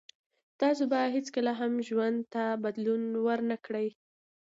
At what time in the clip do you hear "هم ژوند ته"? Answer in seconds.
1.59-2.43